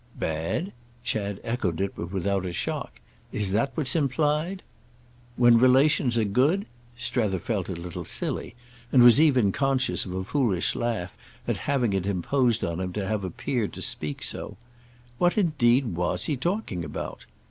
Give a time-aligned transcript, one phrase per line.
[0.17, 2.99] "'Bad'?"—Chad echoed it, but without a shock.
[3.31, 4.63] "Is that what's implied—?"
[5.35, 6.65] "When relations are good?"
[6.97, 8.55] Strether felt a little silly,
[8.91, 11.15] and was even conscious of a foolish laugh,
[11.47, 14.57] at having it imposed on him to have appeared to speak so.
[15.19, 17.27] What indeed was he talking about?